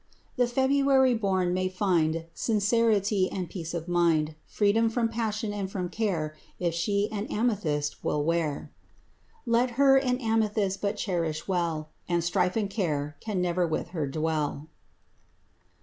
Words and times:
The 0.35 0.47
February 0.47 1.13
born 1.13 1.53
may 1.53 1.69
find 1.69 2.25
Sincerity 2.33 3.29
and 3.31 3.47
peace 3.51 3.71
of 3.75 3.87
mind, 3.87 4.33
Freedom 4.47 4.89
from 4.89 5.09
passion 5.09 5.53
and 5.53 5.69
from 5.71 5.89
care, 5.89 6.35
If 6.59 6.73
she 6.73 7.07
an 7.11 7.27
amethyst 7.27 8.03
will 8.03 8.23
wear. 8.23 8.71
Let 9.45 9.69
her 9.77 9.97
an 9.97 10.17
amethyst 10.17 10.81
but 10.81 10.97
cherish 10.97 11.47
well, 11.47 11.89
And 12.09 12.23
strife 12.23 12.55
and 12.55 12.67
care 12.67 13.15
can 13.19 13.43
never 13.43 13.67
with 13.67 13.89
her 13.89 14.07
dwell. 14.07 14.69